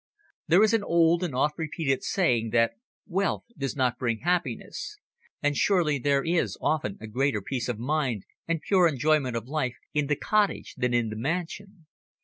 [0.47, 2.71] There is an old and oft repeated saying that
[3.05, 4.97] wealth does not bring happiness,
[5.43, 9.75] and surely there is often a greater peace of mind and pure enjoyment of life
[9.93, 11.85] in the cottage than in the mansion.